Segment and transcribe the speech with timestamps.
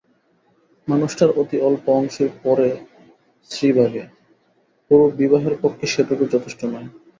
[0.87, 2.69] মানুষটার অতি অল্প অংশই পড়ে
[3.51, 4.03] স্ত্রী ভাগে,
[4.91, 6.87] পুরো বিবাহের পক্ষে সেটুকু যথেষ্ট নয়।